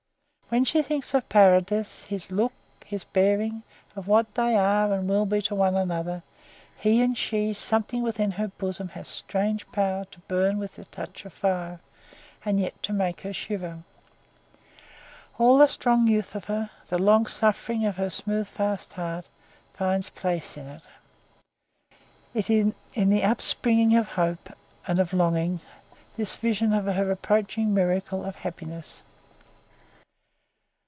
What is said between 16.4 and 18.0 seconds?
her, the long suffering of